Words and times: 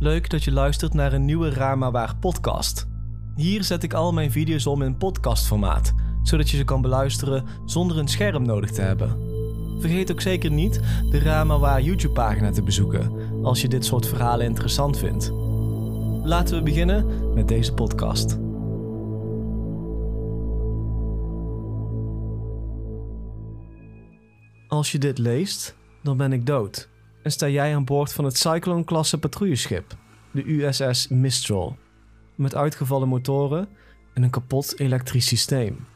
Leuk 0.00 0.30
dat 0.30 0.44
je 0.44 0.52
luistert 0.52 0.94
naar 0.94 1.12
een 1.12 1.24
nieuwe 1.24 1.50
Raar 1.50 1.78
maar 1.78 1.90
Waar 1.90 2.16
podcast. 2.16 2.86
Hier 3.34 3.64
zet 3.64 3.82
ik 3.82 3.92
al 3.92 4.12
mijn 4.12 4.30
video's 4.30 4.66
om 4.66 4.82
in 4.82 4.96
podcastformaat, 4.96 5.94
zodat 6.22 6.50
je 6.50 6.56
ze 6.56 6.64
kan 6.64 6.82
beluisteren 6.82 7.44
zonder 7.64 7.98
een 7.98 8.08
scherm 8.08 8.42
nodig 8.42 8.70
te 8.70 8.80
hebben. 8.80 9.16
Vergeet 9.80 10.12
ook 10.12 10.20
zeker 10.20 10.50
niet 10.50 10.80
de 11.10 11.18
Raar 11.18 11.46
maar 11.46 11.58
Waar 11.58 11.82
YouTube 11.82 12.12
pagina 12.12 12.50
te 12.50 12.62
bezoeken, 12.62 13.12
als 13.42 13.60
je 13.60 13.68
dit 13.68 13.84
soort 13.84 14.06
verhalen 14.06 14.46
interessant 14.46 14.98
vindt. 14.98 15.30
Laten 16.24 16.56
we 16.56 16.62
beginnen 16.62 17.34
met 17.34 17.48
deze 17.48 17.74
podcast. 17.74 18.38
Als 24.68 24.92
je 24.92 24.98
dit 24.98 25.18
leest, 25.18 25.76
dan 26.02 26.16
ben 26.16 26.32
ik 26.32 26.46
dood. 26.46 26.88
Sta 27.30 27.48
jij 27.48 27.74
aan 27.74 27.84
boord 27.84 28.12
van 28.12 28.24
het 28.24 28.36
Cyclone-klasse 28.36 29.18
patrouilleschip, 29.18 29.96
de 30.30 30.50
USS 30.50 31.08
Mistral, 31.08 31.76
met 32.34 32.54
uitgevallen 32.54 33.08
motoren 33.08 33.68
en 34.14 34.22
een 34.22 34.30
kapot 34.30 34.78
elektrisch 34.78 35.26
systeem. 35.26 35.86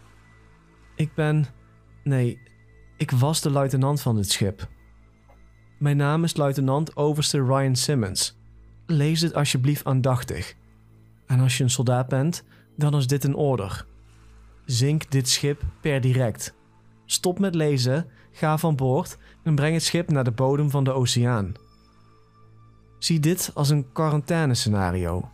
Ik 0.94 1.14
ben. 1.14 1.46
Nee, 2.04 2.40
ik 2.96 3.10
was 3.10 3.40
de 3.40 3.50
luitenant 3.50 4.00
van 4.00 4.16
dit 4.16 4.30
schip. 4.30 4.68
Mijn 5.78 5.96
naam 5.96 6.24
is 6.24 6.36
luitenant 6.36 6.96
Overste 6.96 7.44
Ryan 7.44 7.76
Simmons. 7.76 8.38
Lees 8.86 9.20
het 9.20 9.34
alsjeblieft 9.34 9.84
aandachtig. 9.84 10.54
En 11.26 11.40
als 11.40 11.56
je 11.56 11.64
een 11.64 11.70
soldaat 11.70 12.08
bent, 12.08 12.44
dan 12.76 12.96
is 12.96 13.06
dit 13.06 13.24
een 13.24 13.34
order. 13.34 13.86
Zink 14.64 15.10
dit 15.10 15.28
schip 15.28 15.62
per 15.80 16.00
direct. 16.00 16.54
Stop 17.06 17.38
met 17.38 17.54
lezen, 17.54 18.06
ga 18.32 18.58
van 18.58 18.76
boord 18.76 19.18
en 19.42 19.54
breng 19.54 19.74
het 19.74 19.82
schip 19.82 20.10
naar 20.10 20.24
de 20.24 20.30
bodem 20.30 20.70
van 20.70 20.84
de 20.84 20.92
oceaan. 20.92 21.52
Zie 22.98 23.20
dit 23.20 23.50
als 23.54 23.70
een 23.70 23.92
quarantainescenario. 23.92 25.28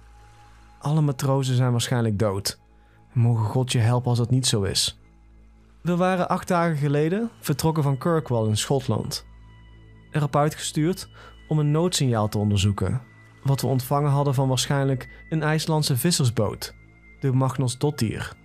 Alle 0.78 1.00
matrozen 1.00 1.56
zijn 1.56 1.70
waarschijnlijk 1.70 2.18
dood. 2.18 2.58
Mogen 3.12 3.44
God 3.44 3.72
je 3.72 3.78
helpen 3.78 4.08
als 4.08 4.18
dat 4.18 4.30
niet 4.30 4.46
zo 4.46 4.62
is. 4.62 5.00
We 5.82 5.96
waren 5.96 6.28
acht 6.28 6.48
dagen 6.48 6.76
geleden 6.76 7.30
vertrokken 7.40 7.82
van 7.82 7.98
Kirkwall 7.98 8.48
in 8.48 8.56
Schotland. 8.56 9.26
Erop 10.10 10.36
uitgestuurd 10.36 11.08
om 11.48 11.58
een 11.58 11.70
noodsignaal 11.70 12.28
te 12.28 12.38
onderzoeken, 12.38 13.02
wat 13.42 13.60
we 13.60 13.66
ontvangen 13.66 14.10
hadden 14.10 14.34
van 14.34 14.48
waarschijnlijk 14.48 15.26
een 15.28 15.42
IJslandse 15.42 15.96
vissersboot, 15.96 16.74
de 17.20 17.32
Magnus 17.32 17.78
Dottir. 17.78 18.36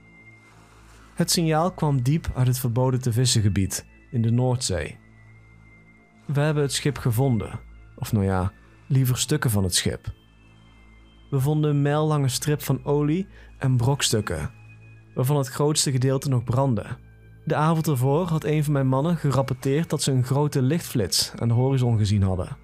Het 1.14 1.32
signaal 1.32 1.72
kwam 1.72 2.02
diep 2.02 2.32
uit 2.36 2.48
het 2.48 2.60
verboden 2.60 3.02
te 3.02 3.14
vissengebied 3.14 3.86
in 4.14 4.22
de 4.22 4.32
Noordzee. 4.32 4.98
We 6.26 6.40
hebben 6.40 6.64
het 6.64 6.74
schip 6.74 6.98
gevonden, 6.98 7.60
of 7.96 8.12
nou 8.12 8.26
ja, 8.26 8.52
liever 8.88 9.18
stukken 9.18 9.50
van 9.50 9.64
het 9.64 9.76
schip. 9.76 10.14
We 11.30 11.40
vonden 11.40 11.70
een 11.70 11.82
mijllange 11.82 12.28
strip 12.28 12.62
van 12.62 12.86
olie 12.86 13.28
en 13.58 13.78
brokstukken, 13.78 14.52
waarvan 15.14 15.38
het 15.38 15.48
grootste 15.48 15.92
gedeelte 15.92 16.30
nog 16.30 16.44
brandde. 16.44 16.86
De 17.46 17.56
avond 17.56 17.88
ervoor 17.88 18.28
had 18.28 18.44
een 18.44 18.64
van 18.64 18.74
mijn 18.74 18.88
mannen 18.88 19.18
gerapporteerd 19.18 19.90
dat 19.90 20.02
ze 20.02 20.12
een 20.12 20.24
grote 20.24 20.62
lichtflits 20.62 21.32
aan 21.36 21.48
de 21.48 21.54
horizon 21.54 21.98
gezien 21.98 22.24
hadden. 22.24 22.58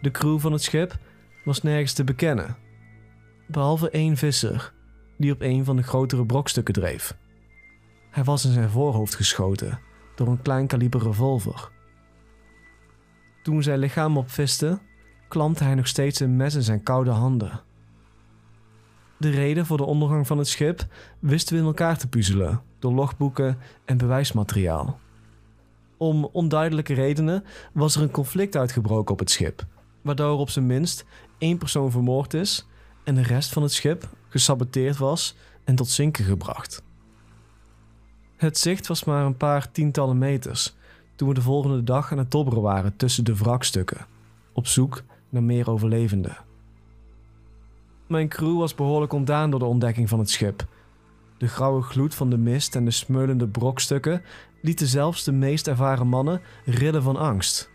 De 0.00 0.10
crew 0.10 0.38
van 0.38 0.52
het 0.52 0.62
schip 0.62 0.98
was 1.44 1.62
nergens 1.62 1.92
te 1.92 2.04
bekennen, 2.04 2.56
behalve 3.46 3.90
één 3.90 4.16
visser 4.16 4.72
die 5.16 5.32
op 5.32 5.40
een 5.40 5.64
van 5.64 5.76
de 5.76 5.82
grotere 5.82 6.26
brokstukken 6.26 6.74
dreef. 6.74 7.16
Hij 8.10 8.24
was 8.24 8.44
in 8.44 8.52
zijn 8.52 8.70
voorhoofd 8.70 9.14
geschoten 9.14 9.86
door 10.18 10.28
een 10.28 10.42
klein 10.42 10.66
kaliber 10.66 11.02
revolver. 11.02 11.70
Toen 13.42 13.62
zijn 13.62 13.78
lichaam 13.78 14.16
opviste, 14.16 14.78
klampte 15.28 15.64
hij 15.64 15.74
nog 15.74 15.86
steeds 15.86 16.20
een 16.20 16.36
mes 16.36 16.54
in 16.54 16.62
zijn 16.62 16.82
koude 16.82 17.10
handen. 17.10 17.60
De 19.16 19.30
reden 19.30 19.66
voor 19.66 19.76
de 19.76 19.84
ondergang 19.84 20.26
van 20.26 20.38
het 20.38 20.48
schip 20.48 20.86
wisten 21.18 21.54
we 21.54 21.60
in 21.60 21.66
elkaar 21.66 21.98
te 21.98 22.08
puzzelen 22.08 22.62
door 22.78 22.92
logboeken 22.92 23.58
en 23.84 23.96
bewijsmateriaal. 23.96 24.98
Om 25.96 26.24
onduidelijke 26.24 26.94
redenen 26.94 27.44
was 27.72 27.96
er 27.96 28.02
een 28.02 28.10
conflict 28.10 28.56
uitgebroken 28.56 29.12
op 29.12 29.18
het 29.18 29.30
schip, 29.30 29.66
waardoor 30.02 30.38
op 30.38 30.50
zijn 30.50 30.66
minst 30.66 31.04
één 31.38 31.58
persoon 31.58 31.90
vermoord 31.90 32.34
is 32.34 32.66
en 33.04 33.14
de 33.14 33.22
rest 33.22 33.52
van 33.52 33.62
het 33.62 33.72
schip 33.72 34.08
gesaboteerd 34.28 34.96
was 34.96 35.36
en 35.64 35.74
tot 35.74 35.88
zinken 35.88 36.24
gebracht. 36.24 36.82
Het 38.38 38.58
zicht 38.58 38.86
was 38.86 39.04
maar 39.04 39.24
een 39.24 39.36
paar 39.36 39.70
tientallen 39.70 40.18
meters 40.18 40.76
toen 41.14 41.28
we 41.28 41.34
de 41.34 41.42
volgende 41.42 41.84
dag 41.84 42.12
aan 42.12 42.18
het 42.18 42.30
dobberen 42.30 42.62
waren 42.62 42.96
tussen 42.96 43.24
de 43.24 43.36
wrakstukken, 43.36 44.06
op 44.52 44.66
zoek 44.66 45.02
naar 45.28 45.42
meer 45.42 45.70
overlevenden. 45.70 46.36
Mijn 48.06 48.28
crew 48.28 48.58
was 48.58 48.74
behoorlijk 48.74 49.12
ontdaan 49.12 49.50
door 49.50 49.58
de 49.58 49.66
ontdekking 49.66 50.08
van 50.08 50.18
het 50.18 50.30
schip. 50.30 50.66
De 51.38 51.48
grauwe 51.48 51.82
gloed 51.82 52.14
van 52.14 52.30
de 52.30 52.38
mist 52.38 52.76
en 52.76 52.84
de 52.84 52.90
smeulende 52.90 53.48
brokstukken 53.48 54.22
lieten 54.62 54.86
zelfs 54.86 55.24
de 55.24 55.32
meest 55.32 55.68
ervaren 55.68 56.06
mannen 56.06 56.40
rillen 56.64 57.02
van 57.02 57.16
angst. 57.16 57.70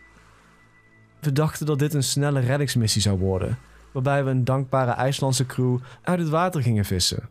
We 1.20 1.32
dachten 1.32 1.66
dat 1.66 1.80
dit 1.80 1.94
een 1.94 2.04
snelle 2.04 2.40
reddingsmissie 2.40 3.02
zou 3.02 3.20
worden, 3.20 3.58
waarbij 3.92 4.24
we 4.24 4.30
een 4.30 4.44
dankbare 4.44 4.92
IJslandse 4.92 5.46
crew 5.46 5.78
uit 6.02 6.20
het 6.20 6.30
water 6.30 6.62
gingen 6.62 6.86
vissen. 6.86 7.30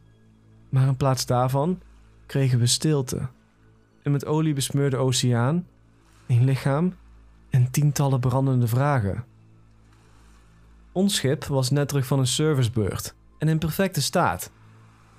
Maar 0.68 0.86
in 0.86 0.96
plaats 0.96 1.26
daarvan 1.26 1.80
kregen 2.32 2.58
we 2.58 2.66
stilte. 2.66 3.28
Een 4.02 4.12
met 4.12 4.26
olie 4.26 4.54
besmeurde 4.54 4.96
oceaan, 4.96 5.66
een 6.26 6.44
lichaam 6.44 6.94
en 7.50 7.70
tientallen 7.70 8.20
brandende 8.20 8.66
vragen. 8.66 9.24
Ons 10.92 11.14
schip 11.14 11.44
was 11.44 11.70
net 11.70 11.88
terug 11.88 12.06
van 12.06 12.18
een 12.18 12.26
servicebeurt 12.26 13.14
en 13.38 13.48
in 13.48 13.58
perfecte 13.58 14.02
staat. 14.02 14.50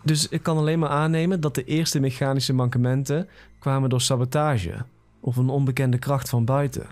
Dus 0.04 0.28
ik 0.28 0.44
kan 0.44 0.58
alleen 0.58 0.80
maar 0.80 0.90
aannemen 0.90 1.42
dat 1.42 1.56
de 1.56 1.64
eerste 1.64 2.00
mechanische 2.00 2.54
mankementen 2.54 3.28
kwamen 3.60 3.90
door 3.90 4.02
sabotage 4.02 4.86
of 5.20 5.36
een 5.38 5.50
onbekende 5.50 5.98
kracht 5.98 6.30
van 6.30 6.46
buiten. 6.46 6.88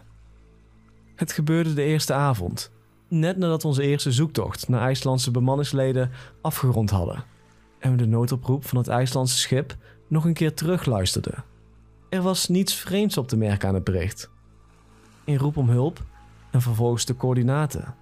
Het 1.16 1.32
gebeurde 1.32 1.74
de 1.74 1.84
eerste 1.84 2.14
avond, 2.14 2.72
net 3.08 3.38
nadat 3.38 3.66
onze 3.66 3.84
eerste 3.84 4.12
zoektocht 4.12 4.68
naar 4.68 4.82
IJslandse 4.82 5.32
bemanningsleden 5.32 6.12
afgerond 6.42 6.90
hadden 6.90 7.24
en 7.80 7.92
we 7.92 7.98
de 7.98 8.08
noodoproep 8.08 8.66
van 8.66 8.78
het 8.78 8.88
IJslandse 8.88 9.38
schip 9.38 9.76
nog 10.12 10.26
een 10.26 10.34
keer 10.34 10.54
terugluisterden. 10.54 11.44
Er 12.10 12.22
was 12.22 12.48
niets 12.48 12.74
vreemds 12.74 13.18
op 13.18 13.28
te 13.28 13.38
merken 13.38 13.68
aan 13.68 13.74
het 13.74 13.84
bericht. 13.84 14.30
Een 15.26 15.38
roep 15.38 15.58
om 15.58 15.70
hulp 15.70 16.04
en 16.52 16.62
vervolgens 16.62 17.06
de 17.06 17.16
coördinaten. 17.16 17.96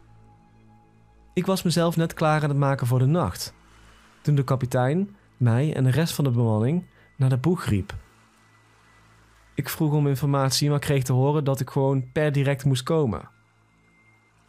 Ik 1.34 1.46
was 1.46 1.64
mezelf 1.64 1.96
net 1.96 2.14
klaar 2.14 2.44
aan 2.44 2.50
het 2.50 2.58
maken 2.58 2.88
voor 2.88 3.00
de 3.00 3.06
nacht, 3.06 3.54
toen 4.22 4.36
de 4.36 4.44
kapitein 4.44 5.16
mij 5.38 5.74
en 5.74 5.84
de 5.84 5.90
rest 5.90 6.14
van 6.14 6.24
de 6.24 6.32
bemanning 6.32 6.86
naar 7.18 7.30
de 7.30 7.38
boeg 7.38 7.66
riep. 7.66 7.96
Ik 9.56 9.70
vroeg 9.70 9.94
om 9.94 10.08
informatie, 10.08 10.70
maar 10.70 10.80
kreeg 10.80 11.04
te 11.04 11.14
horen 11.14 11.44
dat 11.44 11.60
ik 11.60 11.70
gewoon 11.70 12.12
per 12.12 12.32
direct 12.32 12.66
moest 12.66 12.84
komen. 12.84 13.30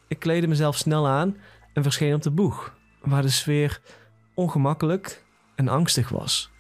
Ik 0.08 0.18
kleedde 0.18 0.48
mezelf 0.48 0.76
snel 0.76 1.08
aan 1.08 1.36
en 1.72 1.82
verscheen 1.82 2.14
op 2.14 2.22
de 2.22 2.30
boeg, 2.30 2.76
waar 3.02 3.22
de 3.22 3.28
sfeer 3.28 3.80
ongemakkelijk 4.34 5.24
en 5.54 5.68
angstig 5.68 6.08
was. 6.08 6.50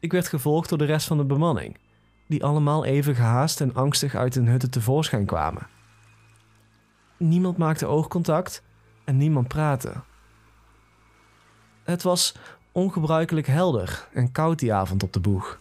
Ik 0.00 0.12
werd 0.12 0.28
gevolgd 0.28 0.68
door 0.68 0.78
de 0.78 0.84
rest 0.84 1.06
van 1.06 1.16
de 1.16 1.24
bemanning, 1.24 1.76
die 2.26 2.44
allemaal 2.44 2.84
even 2.84 3.14
gehaast 3.14 3.60
en 3.60 3.74
angstig 3.74 4.14
uit 4.14 4.34
hun 4.34 4.48
hutten 4.48 4.70
tevoorschijn 4.70 5.26
kwamen. 5.26 5.66
Niemand 7.16 7.56
maakte 7.56 7.86
oogcontact 7.86 8.62
en 9.04 9.16
niemand 9.16 9.48
praatte. 9.48 9.92
Het 11.82 12.02
was 12.02 12.34
ongebruikelijk 12.72 13.46
helder 13.46 14.08
en 14.12 14.32
koud 14.32 14.58
die 14.58 14.72
avond 14.72 15.02
op 15.02 15.12
de 15.12 15.20
boeg. 15.20 15.60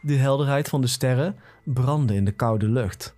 De 0.00 0.14
helderheid 0.14 0.68
van 0.68 0.80
de 0.80 0.86
sterren 0.86 1.36
brandde 1.64 2.14
in 2.14 2.24
de 2.24 2.32
koude 2.32 2.68
lucht. 2.68 3.14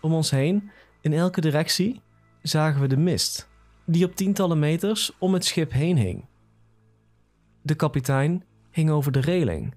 Om 0.00 0.12
ons 0.12 0.30
heen, 0.30 0.70
in 1.00 1.12
elke 1.12 1.40
directie, 1.40 2.02
zagen 2.42 2.80
we 2.80 2.86
de 2.86 2.96
mist, 2.96 3.48
die 3.84 4.04
op 4.04 4.16
tientallen 4.16 4.58
meters 4.58 5.12
om 5.18 5.32
het 5.32 5.44
schip 5.44 5.72
heen 5.72 5.96
hing. 5.96 6.24
De 7.62 7.74
kapitein 7.74 8.44
hing 8.74 8.90
over 8.90 9.12
de 9.12 9.20
reling, 9.20 9.74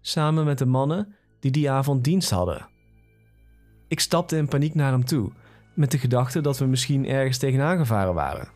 samen 0.00 0.44
met 0.44 0.58
de 0.58 0.66
mannen 0.66 1.14
die 1.40 1.50
die 1.50 1.70
avond 1.70 2.04
dienst 2.04 2.30
hadden. 2.30 2.68
Ik 3.88 4.00
stapte 4.00 4.36
in 4.36 4.48
paniek 4.48 4.74
naar 4.74 4.92
hem 4.92 5.04
toe, 5.04 5.32
met 5.74 5.90
de 5.90 5.98
gedachte 5.98 6.40
dat 6.40 6.58
we 6.58 6.64
misschien 6.64 7.06
ergens 7.06 7.38
tegenaan 7.38 7.78
gevaren 7.78 8.14
waren, 8.14 8.48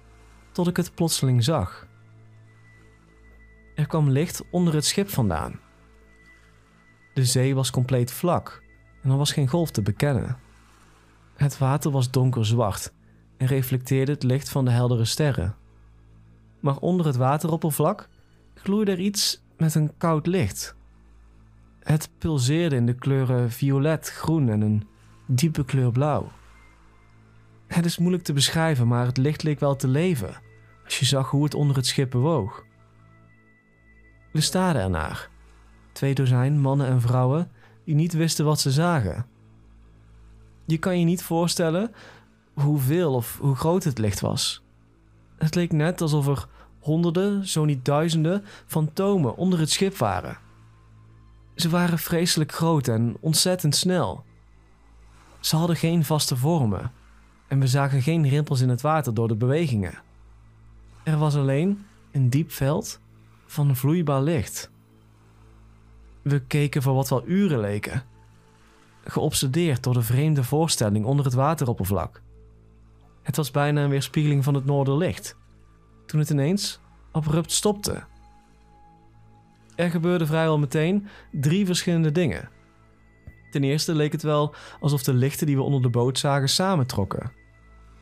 tot 0.52 0.68
ik 0.68 0.76
het 0.76 0.94
plotseling 0.94 1.44
zag. 1.44 1.86
Er 3.74 3.86
kwam 3.86 4.10
licht 4.10 4.42
onder 4.50 4.74
het 4.74 4.84
schip 4.84 5.08
vandaan. 5.08 5.60
De 7.14 7.24
zee 7.24 7.54
was 7.54 7.70
compleet 7.70 8.12
vlak 8.12 8.62
en 9.02 9.10
er 9.10 9.16
was 9.16 9.32
geen 9.32 9.48
golf 9.48 9.70
te 9.70 9.82
bekennen. 9.82 10.38
Het 11.36 11.58
water 11.58 11.90
was 11.90 12.10
donkerzwart 12.10 12.92
en 13.36 13.46
reflecteerde 13.46 14.12
het 14.12 14.22
licht 14.22 14.48
van 14.48 14.64
de 14.64 14.70
heldere 14.70 15.04
sterren. 15.04 15.56
Maar 16.60 16.76
onder 16.76 17.06
het 17.06 17.16
wateroppervlak 17.16 18.08
gloeide 18.54 18.90
er 18.90 19.00
iets 19.00 19.46
met 19.58 19.74
een 19.74 19.96
koud 19.96 20.26
licht. 20.26 20.76
Het 21.80 22.10
pulseerde 22.18 22.76
in 22.76 22.86
de 22.86 22.94
kleuren 22.94 23.50
violet, 23.50 24.10
groen 24.10 24.48
en 24.48 24.60
een 24.60 24.88
diepe 25.26 25.64
kleur 25.64 25.92
blauw. 25.92 26.30
Het 27.66 27.84
is 27.84 27.98
moeilijk 27.98 28.24
te 28.24 28.32
beschrijven, 28.32 28.88
maar 28.88 29.06
het 29.06 29.16
licht 29.16 29.42
leek 29.42 29.60
wel 29.60 29.76
te 29.76 29.88
leven 29.88 30.40
als 30.84 30.98
je 30.98 31.04
zag 31.04 31.30
hoe 31.30 31.44
het 31.44 31.54
onder 31.54 31.76
het 31.76 31.86
schip 31.86 32.10
bewoog. 32.10 32.64
We 34.32 34.40
staarden 34.40 34.82
ernaar. 34.82 35.28
Twee 35.92 36.14
dozijn 36.14 36.60
mannen 36.60 36.86
en 36.86 37.00
vrouwen 37.00 37.50
die 37.84 37.94
niet 37.94 38.12
wisten 38.12 38.44
wat 38.44 38.60
ze 38.60 38.70
zagen. 38.70 39.26
Je 40.66 40.78
kan 40.78 40.98
je 40.98 41.04
niet 41.04 41.22
voorstellen 41.22 41.92
hoeveel 42.52 43.14
of 43.14 43.38
hoe 43.40 43.54
groot 43.54 43.84
het 43.84 43.98
licht 43.98 44.20
was. 44.20 44.64
Het 45.38 45.54
leek 45.54 45.72
net 45.72 46.00
alsof 46.00 46.26
er 46.26 46.48
honderden, 46.78 47.48
zo 47.48 47.64
niet 47.64 47.84
duizenden, 47.84 48.44
fantomen 48.66 49.36
onder 49.36 49.58
het 49.58 49.70
schip 49.70 49.96
waren. 49.96 50.38
Ze 51.54 51.68
waren 51.68 51.98
vreselijk 51.98 52.52
groot 52.52 52.88
en 52.88 53.16
ontzettend 53.20 53.76
snel. 53.76 54.24
Ze 55.40 55.56
hadden 55.56 55.76
geen 55.76 56.04
vaste 56.04 56.36
vormen 56.36 56.92
en 57.48 57.60
we 57.60 57.66
zagen 57.66 58.02
geen 58.02 58.28
rimpels 58.28 58.60
in 58.60 58.68
het 58.68 58.80
water 58.80 59.14
door 59.14 59.28
de 59.28 59.36
bewegingen. 59.36 59.98
Er 61.02 61.18
was 61.18 61.36
alleen 61.36 61.86
een 62.12 62.30
diep 62.30 62.50
veld 62.50 63.00
van 63.46 63.76
vloeibaar 63.76 64.22
licht. 64.22 64.70
We 66.22 66.40
keken 66.40 66.82
voor 66.82 66.94
wat 66.94 67.08
wel 67.08 67.26
uren 67.26 67.60
leken, 67.60 68.02
geobsedeerd 69.04 69.82
door 69.82 69.94
de 69.94 70.02
vreemde 70.02 70.44
voorstelling 70.44 71.04
onder 71.04 71.24
het 71.24 71.34
wateroppervlak. 71.34 72.22
Het 73.22 73.36
was 73.36 73.50
bijna 73.50 73.82
een 73.82 73.90
weerspiegeling 73.90 74.44
van 74.44 74.54
het 74.54 74.64
noorderlicht, 74.64 75.36
toen 76.08 76.20
het 76.20 76.30
ineens 76.30 76.78
abrupt 77.10 77.52
stopte. 77.52 78.04
Er 79.74 79.90
gebeurde 79.90 80.26
vrijwel 80.26 80.58
meteen 80.58 81.06
drie 81.32 81.66
verschillende 81.66 82.12
dingen. 82.12 82.48
Ten 83.50 83.64
eerste 83.64 83.94
leek 83.94 84.12
het 84.12 84.22
wel 84.22 84.54
alsof 84.80 85.02
de 85.02 85.14
lichten 85.14 85.46
die 85.46 85.56
we 85.56 85.62
onder 85.62 85.82
de 85.82 85.88
boot 85.88 86.18
zagen 86.18 86.48
samentrokken. 86.48 87.32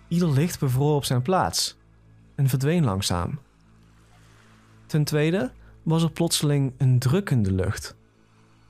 Ieder 0.08 0.30
licht 0.30 0.58
bevroor 0.58 0.94
op 0.94 1.04
zijn 1.04 1.22
plaats 1.22 1.76
en 2.34 2.48
verdween 2.48 2.84
langzaam. 2.84 3.38
Ten 4.86 5.04
tweede 5.04 5.52
was 5.82 6.02
er 6.02 6.10
plotseling 6.10 6.72
een 6.78 6.98
druk 6.98 7.30
in 7.30 7.42
de 7.42 7.52
lucht. 7.52 7.96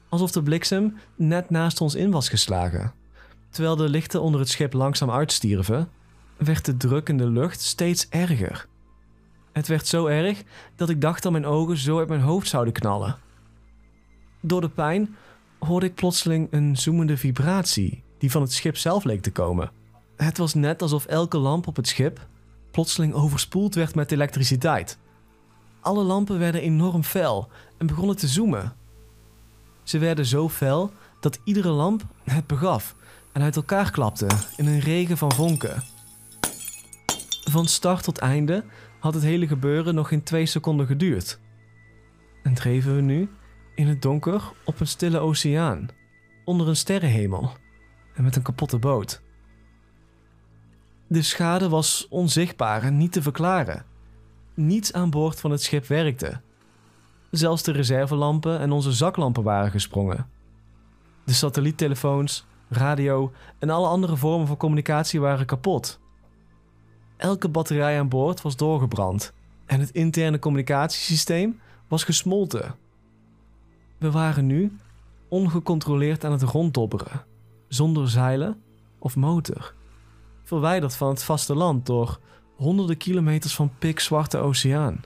Alsof 0.08 0.30
de 0.30 0.42
bliksem 0.42 0.96
net 1.14 1.50
naast 1.50 1.80
ons 1.80 1.94
in 1.94 2.10
was 2.10 2.28
geslagen. 2.28 2.92
Terwijl 3.50 3.76
de 3.76 3.88
lichten 3.88 4.22
onder 4.22 4.40
het 4.40 4.48
schip 4.48 4.72
langzaam 4.72 5.10
uitstierven, 5.10 5.88
werd 6.36 6.64
de 6.64 6.76
druk 6.76 7.08
in 7.08 7.18
de 7.18 7.28
lucht 7.28 7.60
steeds 7.60 8.08
erger. 8.08 8.66
Het 9.56 9.66
werd 9.66 9.86
zo 9.86 10.06
erg 10.06 10.42
dat 10.74 10.88
ik 10.88 11.00
dacht 11.00 11.22
dat 11.22 11.32
mijn 11.32 11.46
ogen 11.46 11.76
zo 11.76 11.98
uit 11.98 12.08
mijn 12.08 12.20
hoofd 12.20 12.48
zouden 12.48 12.72
knallen. 12.72 13.16
Door 14.40 14.60
de 14.60 14.68
pijn 14.68 15.16
hoorde 15.58 15.86
ik 15.86 15.94
plotseling 15.94 16.48
een 16.50 16.76
zoemende 16.76 17.16
vibratie 17.16 18.02
die 18.18 18.30
van 18.30 18.42
het 18.42 18.52
schip 18.52 18.76
zelf 18.76 19.04
leek 19.04 19.22
te 19.22 19.32
komen. 19.32 19.70
Het 20.16 20.38
was 20.38 20.54
net 20.54 20.82
alsof 20.82 21.06
elke 21.06 21.38
lamp 21.38 21.66
op 21.66 21.76
het 21.76 21.88
schip 21.88 22.26
plotseling 22.70 23.14
overspoeld 23.14 23.74
werd 23.74 23.94
met 23.94 24.12
elektriciteit. 24.12 24.98
Alle 25.80 26.02
lampen 26.02 26.38
werden 26.38 26.60
enorm 26.60 27.02
fel 27.02 27.48
en 27.78 27.86
begonnen 27.86 28.16
te 28.16 28.28
zoomen. 28.28 28.76
Ze 29.82 29.98
werden 29.98 30.26
zo 30.26 30.48
fel 30.48 30.90
dat 31.20 31.38
iedere 31.44 31.70
lamp 31.70 32.02
het 32.24 32.46
begaf 32.46 32.94
en 33.32 33.42
uit 33.42 33.56
elkaar 33.56 33.90
klapte 33.90 34.26
in 34.56 34.66
een 34.66 34.80
regen 34.80 35.18
van 35.18 35.32
vonken. 35.32 35.82
Van 37.50 37.66
start 37.66 38.02
tot 38.02 38.18
einde 38.18 38.64
had 39.06 39.14
het 39.14 39.24
hele 39.24 39.46
gebeuren 39.46 39.94
nog 39.94 40.08
geen 40.08 40.22
twee 40.22 40.46
seconden 40.46 40.86
geduurd. 40.86 41.40
En 42.42 42.54
dreven 42.54 42.94
we 42.94 43.00
nu 43.00 43.28
in 43.74 43.86
het 43.86 44.02
donker 44.02 44.52
op 44.64 44.80
een 44.80 44.86
stille 44.86 45.18
oceaan, 45.18 45.88
onder 46.44 46.68
een 46.68 46.76
sterrenhemel 46.76 47.50
en 48.14 48.22
met 48.22 48.36
een 48.36 48.42
kapotte 48.42 48.78
boot. 48.78 49.22
De 51.06 51.22
schade 51.22 51.68
was 51.68 52.06
onzichtbaar 52.10 52.82
en 52.82 52.96
niet 52.96 53.12
te 53.12 53.22
verklaren. 53.22 53.84
Niets 54.54 54.92
aan 54.92 55.10
boord 55.10 55.40
van 55.40 55.50
het 55.50 55.62
schip 55.62 55.86
werkte. 55.86 56.40
Zelfs 57.30 57.62
de 57.62 57.72
reservelampen 57.72 58.58
en 58.60 58.72
onze 58.72 58.92
zaklampen 58.92 59.42
waren 59.42 59.70
gesprongen. 59.70 60.28
De 61.24 61.32
satelliettelefoons, 61.32 62.46
radio 62.68 63.32
en 63.58 63.70
alle 63.70 63.88
andere 63.88 64.16
vormen 64.16 64.46
van 64.46 64.56
communicatie 64.56 65.20
waren 65.20 65.46
kapot. 65.46 66.00
Elke 67.16 67.48
batterij 67.48 67.98
aan 67.98 68.08
boord 68.08 68.42
was 68.42 68.56
doorgebrand 68.56 69.32
en 69.66 69.80
het 69.80 69.90
interne 69.90 70.38
communicatiesysteem 70.38 71.60
was 71.88 72.04
gesmolten. 72.04 72.74
We 73.98 74.10
waren 74.10 74.46
nu 74.46 74.76
ongecontroleerd 75.28 76.24
aan 76.24 76.32
het 76.32 76.42
ronddobberen, 76.42 77.24
zonder 77.68 78.08
zeilen 78.08 78.62
of 78.98 79.16
motor. 79.16 79.74
Verwijderd 80.42 80.96
van 80.96 81.08
het 81.08 81.22
vasteland 81.22 81.86
door 81.86 82.20
honderden 82.56 82.96
kilometers 82.96 83.54
van 83.54 83.72
pikzwarte 83.78 84.38
oceaan. 84.38 85.00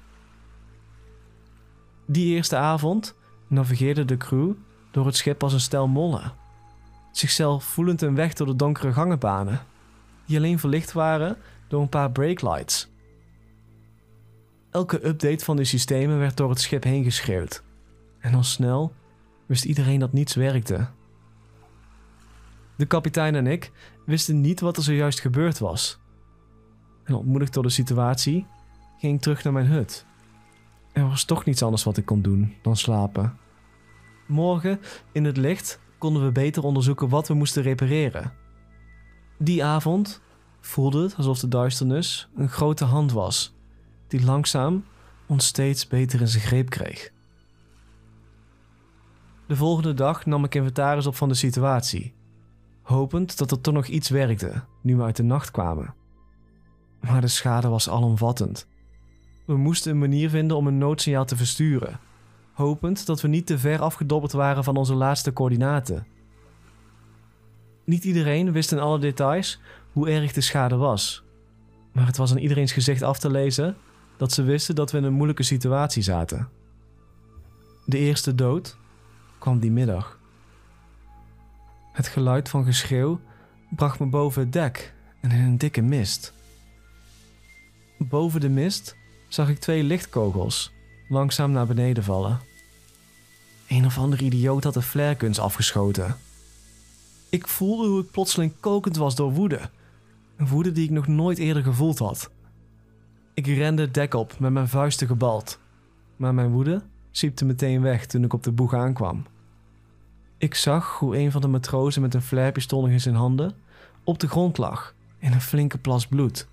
Die 2.06 2.34
eerste 2.34 2.56
avond 2.56 3.14
navigeerde 3.46 4.04
de 4.04 4.16
crew 4.16 4.52
door 4.90 5.06
het 5.06 5.16
schip 5.16 5.42
als 5.42 5.52
een 5.52 5.60
stel 5.60 5.88
mollen. 5.88 6.32
Zichzelf 7.12 7.64
voelend 7.64 8.02
een 8.02 8.14
weg 8.14 8.32
door 8.34 8.46
de 8.46 8.56
donkere 8.56 8.92
gangenbanen, 8.92 9.60
die 10.26 10.36
alleen 10.36 10.58
verlicht 10.58 10.92
waren 10.92 11.36
door 11.70 11.82
een 11.82 11.88
paar 11.88 12.10
breaklights. 12.10 12.88
Elke 14.70 15.06
update 15.06 15.44
van 15.44 15.56
de 15.56 15.64
systemen 15.64 16.18
werd 16.18 16.36
door 16.36 16.50
het 16.50 16.60
schip 16.60 16.84
heen 16.84 17.04
geschreeuwd. 17.04 17.62
En 18.18 18.34
al 18.34 18.42
snel 18.42 18.92
wist 19.46 19.64
iedereen 19.64 19.98
dat 20.00 20.12
niets 20.12 20.34
werkte. 20.34 20.88
De 22.76 22.86
kapitein 22.86 23.34
en 23.34 23.46
ik 23.46 23.72
wisten 24.06 24.40
niet 24.40 24.60
wat 24.60 24.76
er 24.76 24.82
zojuist 24.82 25.20
gebeurd 25.20 25.58
was. 25.58 25.98
En 27.04 27.14
ontmoedigd 27.14 27.52
door 27.52 27.62
de 27.62 27.68
situatie, 27.68 28.46
ging 28.98 29.14
ik 29.14 29.20
terug 29.20 29.44
naar 29.44 29.52
mijn 29.52 29.66
hut. 29.66 30.06
Er 30.92 31.08
was 31.08 31.24
toch 31.24 31.44
niets 31.44 31.62
anders 31.62 31.84
wat 31.84 31.96
ik 31.96 32.04
kon 32.04 32.22
doen 32.22 32.54
dan 32.62 32.76
slapen. 32.76 33.38
Morgen, 34.26 34.80
in 35.12 35.24
het 35.24 35.36
licht, 35.36 35.80
konden 35.98 36.24
we 36.24 36.32
beter 36.32 36.62
onderzoeken 36.62 37.08
wat 37.08 37.28
we 37.28 37.34
moesten 37.34 37.62
repareren. 37.62 38.32
Die 39.38 39.64
avond 39.64 40.20
voelde 40.60 41.02
het 41.02 41.16
alsof 41.16 41.38
de 41.38 41.48
duisternis 41.48 42.28
een 42.36 42.48
grote 42.48 42.84
hand 42.84 43.12
was, 43.12 43.54
die 44.08 44.24
langzaam 44.24 44.84
ons 45.26 45.46
steeds 45.46 45.86
beter 45.86 46.20
in 46.20 46.28
zijn 46.28 46.42
greep 46.42 46.70
kreeg. 46.70 47.12
De 49.46 49.56
volgende 49.56 49.94
dag 49.94 50.26
nam 50.26 50.44
ik 50.44 50.54
inventaris 50.54 51.06
op 51.06 51.16
van 51.16 51.28
de 51.28 51.34
situatie, 51.34 52.14
hopend 52.82 53.38
dat 53.38 53.50
er 53.50 53.60
toch 53.60 53.74
nog 53.74 53.86
iets 53.86 54.08
werkte 54.08 54.64
nu 54.80 54.96
we 54.96 55.02
uit 55.02 55.16
de 55.16 55.22
nacht 55.22 55.50
kwamen. 55.50 55.94
Maar 57.00 57.20
de 57.20 57.28
schade 57.28 57.68
was 57.68 57.90
alomvattend. 57.90 58.66
We 59.46 59.56
moesten 59.56 59.90
een 59.90 59.98
manier 59.98 60.30
vinden 60.30 60.56
om 60.56 60.66
een 60.66 60.78
noodsignaal 60.78 61.24
te 61.24 61.36
versturen, 61.36 62.00
hopend 62.52 63.06
dat 63.06 63.20
we 63.20 63.28
niet 63.28 63.46
te 63.46 63.58
ver 63.58 63.80
afgedobberd 63.80 64.32
waren 64.32 64.64
van 64.64 64.76
onze 64.76 64.94
laatste 64.94 65.32
coördinaten. 65.32 66.06
Niet 67.84 68.04
iedereen 68.04 68.52
wist 68.52 68.72
in 68.72 68.78
alle 68.78 68.98
details 68.98 69.60
hoe 69.92 70.10
erg 70.10 70.32
de 70.32 70.40
schade 70.40 70.76
was, 70.76 71.22
maar 71.92 72.06
het 72.06 72.16
was 72.16 72.30
aan 72.30 72.38
iedereen's 72.38 72.72
gezicht 72.72 73.02
af 73.02 73.18
te 73.18 73.30
lezen 73.30 73.76
dat 74.16 74.32
ze 74.32 74.42
wisten 74.42 74.74
dat 74.74 74.90
we 74.90 74.98
in 74.98 75.04
een 75.04 75.12
moeilijke 75.12 75.42
situatie 75.42 76.02
zaten. 76.02 76.48
De 77.86 77.98
eerste 77.98 78.34
dood 78.34 78.76
kwam 79.38 79.58
die 79.58 79.70
middag. 79.70 80.18
Het 81.92 82.08
geluid 82.08 82.48
van 82.48 82.64
geschreeuw 82.64 83.20
bracht 83.70 83.98
me 83.98 84.06
boven 84.06 84.42
het 84.42 84.52
dek 84.52 84.94
en 85.20 85.30
in 85.30 85.40
een 85.40 85.58
dikke 85.58 85.80
mist. 85.80 86.32
Boven 87.98 88.40
de 88.40 88.48
mist 88.48 88.96
zag 89.28 89.48
ik 89.48 89.58
twee 89.58 89.82
lichtkogels 89.82 90.72
langzaam 91.08 91.52
naar 91.52 91.66
beneden 91.66 92.04
vallen. 92.04 92.40
Een 93.68 93.86
of 93.86 93.98
andere 93.98 94.24
idioot 94.24 94.64
had 94.64 94.74
de 94.74 94.82
flareguns 94.82 95.38
afgeschoten. 95.38 96.16
Ik 97.28 97.46
voelde 97.46 97.88
hoe 97.88 98.00
ik 98.00 98.10
plotseling 98.10 98.52
kokend 98.60 98.96
was 98.96 99.14
door 99.14 99.32
woede. 99.32 99.70
Een 100.40 100.48
woede 100.48 100.72
die 100.72 100.84
ik 100.84 100.90
nog 100.90 101.06
nooit 101.06 101.38
eerder 101.38 101.62
gevoeld 101.62 101.98
had. 101.98 102.30
Ik 103.34 103.46
rende 103.46 103.82
het 103.82 103.94
dek 103.94 104.14
op 104.14 104.38
met 104.38 104.52
mijn 104.52 104.68
vuisten 104.68 105.06
gebald. 105.06 105.58
Maar 106.16 106.34
mijn 106.34 106.50
woede 106.50 106.82
siepte 107.10 107.44
meteen 107.44 107.82
weg 107.82 108.06
toen 108.06 108.24
ik 108.24 108.32
op 108.32 108.42
de 108.42 108.52
boeg 108.52 108.74
aankwam. 108.74 109.24
Ik 110.38 110.54
zag 110.54 110.98
hoe 110.98 111.18
een 111.18 111.30
van 111.30 111.40
de 111.40 111.48
matrozen 111.48 112.02
met 112.02 112.14
een 112.14 112.22
flarepistool 112.22 112.86
in 112.86 113.00
zijn 113.00 113.14
handen 113.14 113.54
op 114.04 114.18
de 114.18 114.28
grond 114.28 114.58
lag 114.58 114.94
in 115.18 115.32
een 115.32 115.40
flinke 115.40 115.78
plas 115.78 116.06
bloed. 116.06 116.48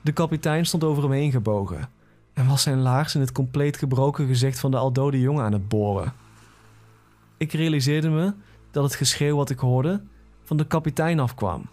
De 0.00 0.12
kapitein 0.12 0.66
stond 0.66 0.84
over 0.84 1.02
hem 1.02 1.12
heen 1.12 1.30
gebogen 1.30 1.88
en 2.32 2.46
was 2.46 2.62
zijn 2.62 2.78
laars 2.78 3.14
in 3.14 3.20
het 3.20 3.32
compleet 3.32 3.76
gebroken 3.76 4.26
gezicht 4.26 4.58
van 4.58 4.70
de 4.70 4.76
aldode 4.76 5.20
jongen 5.20 5.44
aan 5.44 5.52
het 5.52 5.68
boren. 5.68 6.12
Ik 7.36 7.52
realiseerde 7.52 8.08
me 8.08 8.32
dat 8.70 8.84
het 8.84 8.94
geschreeuw 8.94 9.36
wat 9.36 9.50
ik 9.50 9.58
hoorde 9.58 10.02
van 10.44 10.56
de 10.56 10.66
kapitein 10.66 11.20
afkwam. 11.20 11.68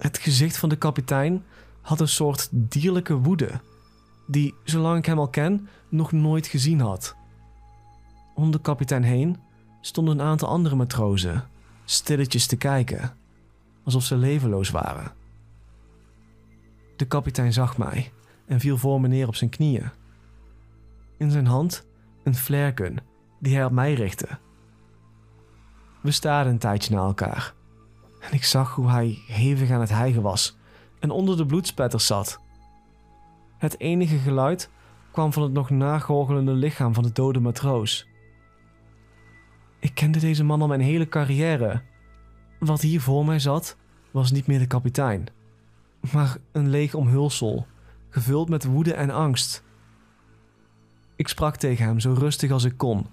Het 0.00 0.18
gezicht 0.18 0.56
van 0.56 0.68
de 0.68 0.76
kapitein 0.76 1.44
had 1.80 2.00
een 2.00 2.08
soort 2.08 2.48
dierlijke 2.52 3.14
woede, 3.14 3.60
die, 4.26 4.54
zolang 4.64 4.98
ik 4.98 5.06
hem 5.06 5.18
al 5.18 5.28
ken, 5.28 5.68
nog 5.88 6.12
nooit 6.12 6.46
gezien 6.46 6.80
had. 6.80 7.16
Om 8.34 8.50
de 8.50 8.60
kapitein 8.60 9.02
heen 9.02 9.36
stonden 9.80 10.18
een 10.18 10.26
aantal 10.26 10.48
andere 10.48 10.74
matrozen, 10.74 11.48
stilletjes 11.84 12.46
te 12.46 12.56
kijken. 12.56 13.16
alsof 13.84 14.04
ze 14.04 14.16
levenloos 14.16 14.70
waren. 14.70 15.12
De 16.96 17.04
kapitein 17.06 17.52
zag 17.52 17.78
mij 17.78 18.12
en 18.46 18.60
viel 18.60 18.76
voor 18.76 19.00
me 19.00 19.08
neer 19.08 19.28
op 19.28 19.34
zijn 19.34 19.50
knieën. 19.50 19.90
In 21.16 21.30
zijn 21.30 21.46
hand 21.46 21.86
een 22.22 22.34
flaregun 22.34 23.00
die 23.38 23.54
hij 23.54 23.64
op 23.64 23.72
mij 23.72 23.94
richtte. 23.94 24.28
We 26.00 26.10
staarden 26.10 26.52
een 26.52 26.58
tijdje 26.58 26.94
naar 26.94 27.04
elkaar 27.04 27.54
en 28.20 28.32
ik 28.32 28.44
zag 28.44 28.74
hoe 28.74 28.90
hij 28.90 29.18
hevig 29.26 29.70
aan 29.70 29.80
het 29.80 29.90
hijgen 29.90 30.22
was 30.22 30.56
en 30.98 31.10
onder 31.10 31.36
de 31.36 31.46
bloedspetters 31.46 32.06
zat. 32.06 32.40
Het 33.58 33.80
enige 33.80 34.18
geluid 34.18 34.70
kwam 35.10 35.32
van 35.32 35.42
het 35.42 35.52
nog 35.52 35.70
nagorgelende 35.70 36.52
lichaam 36.52 36.94
van 36.94 37.02
de 37.02 37.12
dode 37.12 37.40
matroos. 37.40 38.08
Ik 39.78 39.94
kende 39.94 40.18
deze 40.18 40.44
man 40.44 40.60
al 40.60 40.68
mijn 40.68 40.80
hele 40.80 41.08
carrière. 41.08 41.82
Wat 42.58 42.80
hier 42.80 43.00
voor 43.00 43.24
mij 43.24 43.38
zat, 43.38 43.76
was 44.10 44.30
niet 44.30 44.46
meer 44.46 44.58
de 44.58 44.66
kapitein, 44.66 45.26
maar 46.12 46.36
een 46.52 46.68
leeg 46.68 46.94
omhulsel, 46.94 47.66
gevuld 48.08 48.48
met 48.48 48.64
woede 48.64 48.94
en 48.94 49.10
angst. 49.10 49.62
Ik 51.16 51.28
sprak 51.28 51.56
tegen 51.56 51.84
hem 51.84 52.00
zo 52.00 52.12
rustig 52.18 52.50
als 52.50 52.64
ik 52.64 52.76
kon 52.76 53.06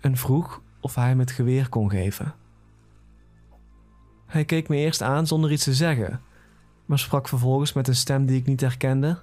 en 0.00 0.16
vroeg 0.16 0.62
of 0.80 0.94
hij 0.94 1.14
me 1.14 1.20
het 1.20 1.30
geweer 1.30 1.68
kon 1.68 1.90
geven. 1.90 2.34
Hij 4.26 4.44
keek 4.44 4.68
me 4.68 4.76
eerst 4.76 5.02
aan 5.02 5.26
zonder 5.26 5.52
iets 5.52 5.64
te 5.64 5.74
zeggen, 5.74 6.20
maar 6.84 6.98
sprak 6.98 7.28
vervolgens 7.28 7.72
met 7.72 7.88
een 7.88 7.96
stem 7.96 8.26
die 8.26 8.38
ik 8.38 8.46
niet 8.46 8.60
herkende. 8.60 9.22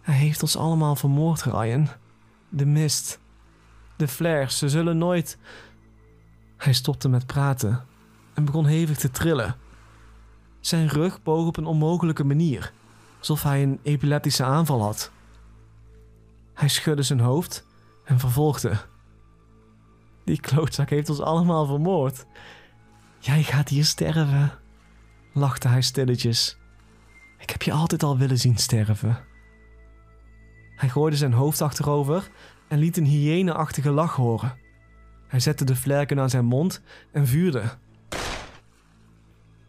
Hij 0.00 0.14
heeft 0.14 0.42
ons 0.42 0.56
allemaal 0.56 0.96
vermoord, 0.96 1.42
Ryan. 1.42 1.88
De 2.48 2.66
mist. 2.66 3.20
De 3.96 4.08
flares, 4.08 4.58
ze 4.58 4.68
zullen 4.68 4.98
nooit. 4.98 5.38
Hij 6.56 6.72
stopte 6.72 7.08
met 7.08 7.26
praten 7.26 7.84
en 8.34 8.44
begon 8.44 8.66
hevig 8.66 8.96
te 8.96 9.10
trillen. 9.10 9.56
Zijn 10.60 10.88
rug 10.88 11.22
boog 11.22 11.46
op 11.46 11.56
een 11.56 11.66
onmogelijke 11.66 12.24
manier, 12.24 12.72
alsof 13.18 13.42
hij 13.42 13.62
een 13.62 13.78
epileptische 13.82 14.44
aanval 14.44 14.82
had. 14.82 15.10
Hij 16.54 16.68
schudde 16.68 17.02
zijn 17.02 17.20
hoofd 17.20 17.64
en 18.04 18.18
vervolgde. 18.18 18.76
Die 20.24 20.40
klootzak 20.40 20.90
heeft 20.90 21.08
ons 21.08 21.20
allemaal 21.20 21.66
vermoord. 21.66 22.26
Jij 23.18 23.42
gaat 23.42 23.68
hier 23.68 23.84
sterven, 23.84 24.52
lachte 25.32 25.68
hij 25.68 25.82
stilletjes. 25.82 26.58
Ik 27.38 27.50
heb 27.50 27.62
je 27.62 27.72
altijd 27.72 28.02
al 28.02 28.18
willen 28.18 28.38
zien 28.38 28.56
sterven. 28.56 29.24
Hij 30.76 30.88
gooide 30.88 31.16
zijn 31.16 31.32
hoofd 31.32 31.60
achterover 31.60 32.30
en 32.68 32.78
liet 32.78 32.96
een 32.96 33.04
hyëne-achtige 33.04 33.90
lach 33.90 34.16
horen. 34.16 34.58
Hij 35.26 35.40
zette 35.40 35.64
de 35.64 35.76
vlerken 35.76 36.20
aan 36.20 36.30
zijn 36.30 36.44
mond 36.44 36.82
en 37.12 37.26
vuurde. 37.26 37.62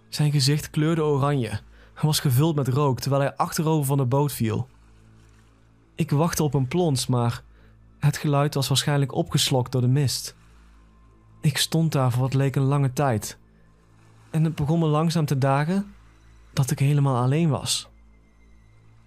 Zijn 0.09 0.31
gezicht 0.31 0.69
kleurde 0.69 1.03
oranje 1.03 1.49
en 1.93 2.05
was 2.05 2.19
gevuld 2.19 2.55
met 2.55 2.67
rook 2.67 2.99
terwijl 2.99 3.21
hij 3.21 3.35
achterover 3.35 3.85
van 3.85 3.97
de 3.97 4.05
boot 4.05 4.33
viel. 4.33 4.67
Ik 5.95 6.11
wachtte 6.11 6.43
op 6.43 6.53
een 6.53 6.67
plons, 6.67 7.07
maar 7.07 7.41
het 7.99 8.17
geluid 8.17 8.53
was 8.53 8.67
waarschijnlijk 8.67 9.13
opgeslokt 9.13 9.71
door 9.71 9.81
de 9.81 9.87
mist. 9.87 10.35
Ik 11.47 11.57
stond 11.57 11.91
daar 11.91 12.11
voor 12.11 12.21
wat 12.21 12.33
leek 12.33 12.55
een 12.55 12.63
lange 12.63 12.93
tijd. 12.93 13.37
En 14.29 14.43
het 14.43 14.55
begon 14.55 14.79
me 14.79 14.85
langzaam 14.85 15.25
te 15.25 15.37
dagen 15.37 15.93
dat 16.53 16.71
ik 16.71 16.79
helemaal 16.79 17.23
alleen 17.23 17.49
was. 17.49 17.89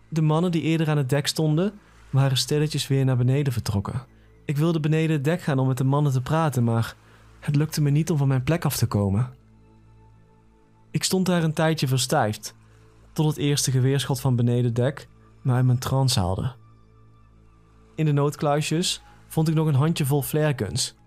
De 0.08 0.22
mannen 0.22 0.50
die 0.50 0.62
eerder 0.62 0.88
aan 0.88 0.96
het 0.96 1.08
dek 1.08 1.26
stonden, 1.26 1.78
waren 2.10 2.36
stilletjes 2.36 2.88
weer 2.88 3.04
naar 3.04 3.16
beneden 3.16 3.52
vertrokken. 3.52 4.06
Ik 4.44 4.56
wilde 4.56 4.80
beneden 4.80 5.16
het 5.16 5.24
dek 5.24 5.40
gaan 5.40 5.58
om 5.58 5.66
met 5.66 5.78
de 5.78 5.84
mannen 5.84 6.12
te 6.12 6.20
praten, 6.20 6.64
maar 6.64 6.94
het 7.40 7.56
lukte 7.56 7.82
me 7.82 7.90
niet 7.90 8.10
om 8.10 8.16
van 8.16 8.28
mijn 8.28 8.42
plek 8.42 8.64
af 8.64 8.76
te 8.76 8.86
komen. 8.86 9.32
Ik 10.90 11.04
stond 11.04 11.26
daar 11.26 11.42
een 11.42 11.52
tijdje 11.52 11.88
verstijfd, 11.88 12.54
tot 13.12 13.26
het 13.26 13.36
eerste 13.36 13.70
geweerschot 13.70 14.20
van 14.20 14.36
beneden 14.36 14.74
dek 14.74 15.08
me 15.42 15.52
uit 15.52 15.64
mijn 15.64 15.78
trance 15.78 16.20
haalde. 16.20 16.52
In 17.94 18.04
de 18.04 18.12
noodkluisjes 18.12 19.02
vond 19.28 19.48
ik 19.48 19.54
nog 19.54 19.66
een 19.66 19.74
handjevol 19.74 20.22
flareguns. 20.22 20.98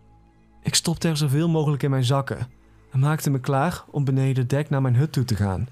Ik 0.63 0.75
stopte 0.75 1.08
er 1.08 1.17
zoveel 1.17 1.50
mogelijk 1.50 1.84
in 1.84 1.89
mijn 1.89 2.03
zakken 2.03 2.48
en 2.91 3.00
maakte 3.00 3.29
me 3.29 3.39
klaar 3.39 3.84
om 3.91 4.03
beneden 4.03 4.48
dek 4.48 4.70
naar 4.70 4.82
mijn 4.82 4.96
hut 4.96 5.12
toe 5.12 5.25
te 5.25 5.36
gaan. 5.36 5.67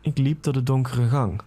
Ik 0.00 0.18
liep 0.18 0.42
door 0.42 0.52
de 0.52 0.62
donkere 0.62 1.08
gang, 1.08 1.40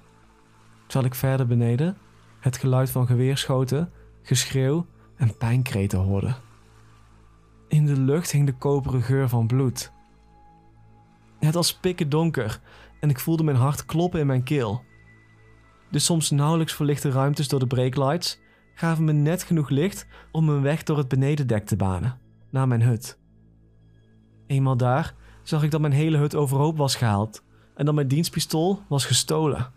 terwijl 0.86 1.12
ik 1.12 1.16
verder 1.16 1.48
beneden 1.48 1.98
het 2.40 2.58
geluid 2.58 2.90
van 2.90 3.08
geweerschoten, 3.08 3.92
geschreeuw 4.22 4.86
en 5.16 5.38
pijnkreten 5.38 6.00
hoorde. 6.00 6.36
In 7.68 7.86
de 7.86 8.00
lucht 8.00 8.32
hing 8.32 8.46
de 8.46 8.54
koperen 8.54 9.02
geur 9.02 9.30
van 9.30 9.48
bloed. 9.48 9.92
Het 11.40 11.54
was 11.54 11.78
pikken 11.78 12.10
donker 12.10 12.60
en 13.00 13.10
ik 13.10 13.20
voelde 13.20 13.44
mijn 13.44 13.58
hart 13.58 13.86
kloppen 13.86 14.20
in 14.20 14.28
mijn 14.28 14.44
keel. 14.44 14.84
De 15.90 16.00
soms 16.00 16.30
nauwelijks 16.30 16.74
verlichte 16.74 17.10
ruimtes 17.10 17.48
door 17.48 17.60
de 17.60 17.68
breaklights 17.68 18.40
gaven 18.78 19.04
me 19.04 19.12
net 19.12 19.44
genoeg 19.44 19.70
licht 19.70 20.08
om 20.32 20.46
mijn 20.46 20.62
weg 20.62 20.84
door 20.84 20.98
het 20.98 21.08
benedendek 21.08 21.66
te 21.66 21.76
banen, 21.76 22.20
naar 22.50 22.68
mijn 22.68 22.82
hut. 22.82 23.20
Eenmaal 24.48 24.78
daar 24.78 25.16
zag 25.44 25.64
ik 25.64 25.72
dat 25.72 25.82
mijn 25.82 25.94
hele 25.94 26.18
hut 26.18 26.36
overhoop 26.36 26.78
was 26.78 26.96
gehaald 26.96 27.44
en 27.76 27.86
dat 27.86 27.96
mijn 27.96 28.08
dienstpistool 28.08 28.82
was 28.88 29.06
gestolen. 29.06 29.72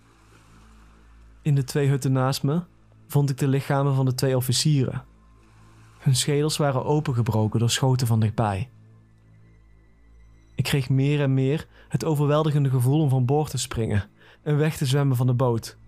In 1.42 1.54
de 1.54 1.64
twee 1.64 1.88
hutten 1.88 2.12
naast 2.12 2.42
me 2.42 2.62
vond 3.06 3.30
ik 3.30 3.38
de 3.38 3.48
lichamen 3.48 3.94
van 3.94 4.04
de 4.04 4.14
twee 4.14 4.36
officieren. 4.36 5.04
Hun 5.98 6.16
schedels 6.16 6.56
waren 6.56 6.84
opengebroken 6.84 7.60
door 7.60 7.70
schoten 7.70 8.06
van 8.06 8.20
dichtbij. 8.20 8.70
Ik 10.54 10.64
kreeg 10.64 10.88
meer 10.88 11.20
en 11.20 11.34
meer 11.34 11.66
het 11.88 12.04
overweldigende 12.04 12.70
gevoel 12.70 13.00
om 13.00 13.08
van 13.08 13.24
boord 13.24 13.50
te 13.50 13.58
springen 13.58 14.10
en 14.42 14.56
weg 14.56 14.76
te 14.76 14.86
zwemmen 14.86 15.16
van 15.16 15.26
de 15.26 15.34
boot. 15.34 15.78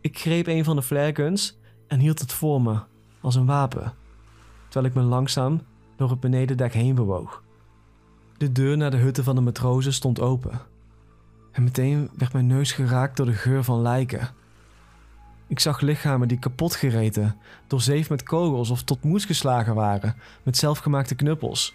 Ik 0.00 0.18
greep 0.18 0.46
een 0.46 0.64
van 0.64 0.76
de 0.76 0.82
flareguns 0.82 1.62
en 1.94 2.00
hield 2.00 2.18
het 2.18 2.32
voor 2.32 2.62
me 2.62 2.78
als 3.20 3.34
een 3.34 3.46
wapen, 3.46 3.92
terwijl 4.68 4.92
ik 4.92 5.00
me 5.00 5.02
langzaam 5.02 5.62
door 5.96 6.10
het 6.10 6.20
benedendek 6.20 6.72
heen 6.72 6.94
bewoog. 6.94 7.42
De 8.36 8.52
deur 8.52 8.76
naar 8.76 8.90
de 8.90 8.96
hutten 8.96 9.24
van 9.24 9.34
de 9.34 9.40
matrozen 9.40 9.92
stond 9.92 10.20
open. 10.20 10.60
En 11.52 11.64
meteen 11.64 12.10
werd 12.16 12.32
mijn 12.32 12.46
neus 12.46 12.72
geraakt 12.72 13.16
door 13.16 13.26
de 13.26 13.32
geur 13.32 13.64
van 13.64 13.82
lijken. 13.82 14.28
Ik 15.46 15.60
zag 15.60 15.80
lichamen 15.80 16.28
die 16.28 16.38
kapot 16.38 16.74
gereten, 16.74 17.36
doorzeefd 17.66 18.10
met 18.10 18.22
kogels 18.22 18.70
of 18.70 18.82
tot 18.82 19.04
moes 19.04 19.24
geslagen 19.24 19.74
waren 19.74 20.16
met 20.42 20.56
zelfgemaakte 20.56 21.14
knuppels. 21.14 21.74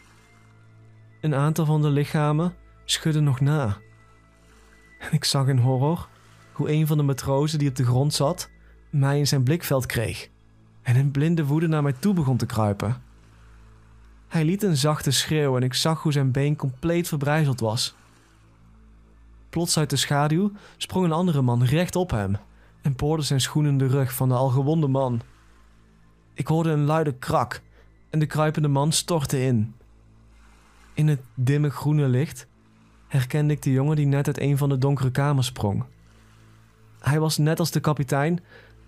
Een 1.21 1.35
aantal 1.35 1.65
van 1.65 1.81
de 1.81 1.89
lichamen 1.89 2.53
schudden 2.85 3.23
nog 3.23 3.39
na. 3.39 3.77
En 4.99 5.11
ik 5.11 5.23
zag 5.23 5.47
in 5.47 5.57
horror 5.57 6.07
hoe 6.51 6.71
een 6.71 6.87
van 6.87 6.97
de 6.97 7.03
matrozen 7.03 7.59
die 7.59 7.69
op 7.69 7.75
de 7.75 7.85
grond 7.85 8.13
zat, 8.13 8.49
mij 8.89 9.17
in 9.17 9.27
zijn 9.27 9.43
blikveld 9.43 9.85
kreeg 9.85 10.29
en 10.81 10.95
in 10.95 11.11
blinde 11.11 11.45
woede 11.45 11.67
naar 11.67 11.83
mij 11.83 11.93
toe 11.93 12.13
begon 12.13 12.37
te 12.37 12.45
kruipen. 12.45 13.01
Hij 14.27 14.45
liet 14.45 14.63
een 14.63 14.77
zachte 14.77 15.11
schreeuw 15.11 15.55
en 15.55 15.63
ik 15.63 15.73
zag 15.73 16.01
hoe 16.01 16.11
zijn 16.11 16.31
been 16.31 16.55
compleet 16.55 17.07
verbrijzeld 17.07 17.59
was. 17.59 17.95
Plots 19.49 19.77
uit 19.77 19.89
de 19.89 19.95
schaduw 19.95 20.51
sprong 20.77 21.05
een 21.05 21.11
andere 21.11 21.41
man 21.41 21.63
recht 21.63 21.95
op 21.95 22.11
hem 22.11 22.37
en 22.81 22.95
poorde 22.95 23.23
zijn 23.23 23.41
schoenen 23.41 23.77
de 23.77 23.87
rug 23.87 24.13
van 24.13 24.29
de 24.29 24.35
al 24.35 24.49
gewonde 24.49 24.87
man. 24.87 25.21
Ik 26.33 26.47
hoorde 26.47 26.71
een 26.71 26.85
luide 26.85 27.13
krak 27.13 27.61
en 28.09 28.19
de 28.19 28.25
kruipende 28.25 28.67
man 28.67 28.91
stortte 28.91 29.41
in. 29.41 29.73
In 30.93 31.07
het 31.07 31.21
dimme 31.33 31.69
groene 31.69 32.07
licht 32.07 32.47
herkende 33.07 33.53
ik 33.53 33.61
de 33.61 33.71
jongen 33.71 33.95
die 33.95 34.05
net 34.05 34.27
uit 34.27 34.39
een 34.39 34.57
van 34.57 34.69
de 34.69 34.77
donkere 34.77 35.11
kamers 35.11 35.47
sprong. 35.47 35.83
Hij 36.99 37.19
was 37.19 37.37
net 37.37 37.59
als 37.59 37.71
de 37.71 37.79
kapitein 37.79 38.39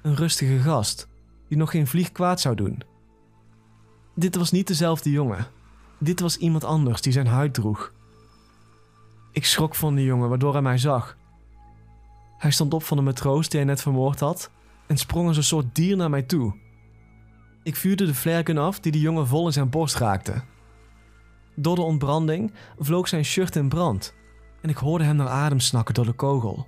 een 0.02 0.16
rustige 0.16 0.60
gast 0.60 1.08
die 1.48 1.58
nog 1.58 1.72
geen 1.72 1.88
vlieg 1.88 2.12
kwaad 2.12 2.40
zou 2.42 2.56
doen. 2.56 2.84
Dit 4.16 4.36
was 4.36 4.52
niet 4.52 4.68
dezelfde 4.68 5.12
jongen. 5.12 5.48
Dit 5.98 6.20
was 6.20 6.38
iemand 6.38 6.64
anders 6.64 7.02
die 7.02 7.14
zijn 7.14 7.28
huid 7.28 7.54
droeg. 7.54 7.94
Ik 9.32 9.46
schrok 9.46 9.76
van 9.76 9.96
die 9.96 10.06
jongen 10.06 10.30
waardoor 10.30 10.54
hij 10.54 10.62
mij 10.62 10.78
zag. 10.78 11.18
Hij 12.38 12.52
stond 12.52 12.74
op 12.74 12.84
van 12.84 12.98
de 12.98 13.04
matroos 13.04 13.50
die 13.50 13.60
hij 13.60 13.70
net 13.70 13.82
vermoord 13.82 14.20
had 14.20 14.52
en 14.88 14.98
sprong 14.98 15.28
als 15.28 15.38
een 15.38 15.44
soort 15.44 15.76
dier 15.76 15.98
naar 15.98 16.10
mij 16.10 16.22
toe. 16.22 16.56
Ik 17.64 17.76
vuurde 17.76 18.06
de 18.06 18.14
flerken 18.14 18.58
af 18.58 18.80
die 18.80 18.92
de 18.92 19.00
jongen 19.00 19.28
vol 19.28 19.46
in 19.46 19.54
zijn 19.54 19.70
borst 19.70 19.96
raakte. 19.96 20.42
Door 21.56 21.76
de 21.76 21.82
ontbranding 21.82 22.54
vloog 22.80 23.08
zijn 23.08 23.26
shirt 23.26 23.56
in 23.56 23.70
brand 23.70 24.14
en 24.62 24.70
ik 24.70 24.78
hoorde 24.78 25.04
hem 25.04 25.16
naar 25.16 25.28
adem 25.28 25.60
snakken 25.60 25.94
door 25.94 26.06
de 26.06 26.14
kogel. 26.14 26.68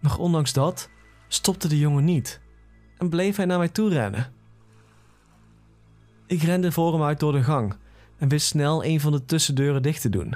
Maar 0.00 0.18
ondanks 0.18 0.52
dat 0.52 0.90
stopte 1.28 1.68
de 1.68 1.78
jongen 1.78 2.04
niet 2.04 2.40
en 2.98 3.08
bleef 3.08 3.36
hij 3.36 3.44
naar 3.44 3.58
mij 3.58 3.68
toe 3.68 3.88
rennen. 3.88 4.32
Ik 6.26 6.42
rende 6.42 6.72
voor 6.72 6.92
hem 6.92 7.02
uit 7.02 7.20
door 7.20 7.32
de 7.32 7.42
gang 7.42 7.74
en 8.18 8.28
wist 8.28 8.46
snel 8.46 8.84
een 8.84 9.00
van 9.00 9.12
de 9.12 9.24
tussendeuren 9.24 9.82
dicht 9.82 10.00
te 10.00 10.08
doen. 10.08 10.34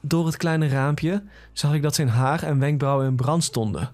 Door 0.00 0.26
het 0.26 0.36
kleine 0.36 0.68
raampje 0.68 1.22
zag 1.52 1.74
ik 1.74 1.82
dat 1.82 1.94
zijn 1.94 2.08
haar 2.08 2.42
en 2.42 2.58
wenkbrauwen 2.58 3.06
in 3.06 3.16
brand 3.16 3.44
stonden. 3.44 3.92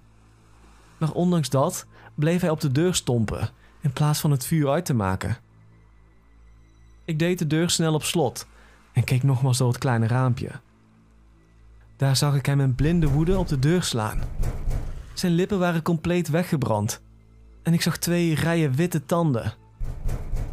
Maar 0.98 1.12
ondanks 1.12 1.48
dat 1.48 1.86
bleef 2.14 2.40
hij 2.40 2.50
op 2.50 2.60
de 2.60 2.72
deur 2.72 2.94
stompen 2.94 3.48
in 3.80 3.92
plaats 3.92 4.20
van 4.20 4.30
het 4.30 4.46
vuur 4.46 4.70
uit 4.70 4.84
te 4.84 4.94
maken. 4.94 5.36
Ik 7.04 7.18
deed 7.18 7.38
de 7.38 7.46
deur 7.46 7.70
snel 7.70 7.94
op 7.94 8.04
slot 8.04 8.46
en 8.92 9.04
keek 9.04 9.22
nogmaals 9.22 9.58
door 9.58 9.68
het 9.68 9.78
kleine 9.78 10.06
raampje. 10.06 10.50
Daar 11.96 12.16
zag 12.16 12.34
ik 12.34 12.46
hem 12.46 12.60
in 12.60 12.74
blinde 12.74 13.08
woede 13.08 13.38
op 13.38 13.48
de 13.48 13.58
deur 13.58 13.82
slaan. 13.82 14.20
Zijn 15.22 15.34
lippen 15.34 15.58
waren 15.58 15.82
compleet 15.82 16.28
weggebrand 16.28 17.02
en 17.62 17.72
ik 17.72 17.82
zag 17.82 17.96
twee 17.96 18.34
rijen 18.34 18.72
witte 18.72 19.04
tanden. 19.04 19.54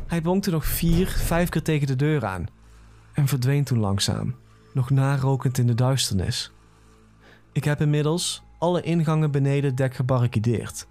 Hij 0.08 0.22
bonkte 0.22 0.52
nog 0.52 0.66
vier, 0.66 1.08
vijf 1.08 1.50
keer 1.50 1.62
tegen 1.62 1.88
de 1.88 1.96
deur 1.96 2.26
aan 2.26 2.46
en 3.14 3.28
verdween 3.28 3.64
toen 3.64 3.80
langzaam, 3.80 4.36
nog 4.74 4.90
narokend 4.90 5.58
in 5.58 5.68
de 5.68 5.74
duisternis. 5.74 6.52
Ik 7.52 7.64
heb 7.64 7.82
inmiddels 7.82 8.44
alle 8.58 8.82
ingangen 8.82 9.32
beneden 9.32 9.76
dek 9.76 9.96
gebarricadeerd 9.96 10.88